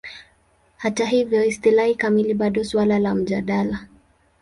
Hata 0.77 1.05
hivyo, 1.05 1.43
istilahi 1.43 1.95
kamili 1.95 2.33
bado 2.33 2.63
suala 2.63 2.99
la 2.99 3.15
mjadala. 3.15 3.79